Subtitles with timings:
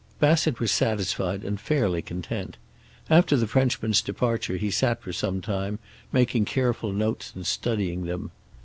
[0.19, 2.57] Bassett was satisfied and fairly content.
[3.07, 5.77] After the Frenchman's departure he sat for some time,
[6.11, 8.31] making careful notes and studying them.